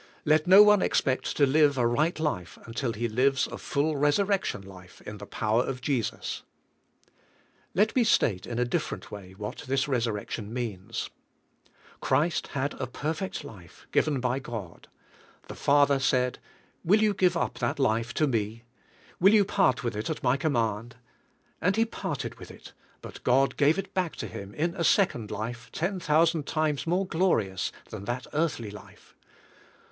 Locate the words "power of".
5.27-5.79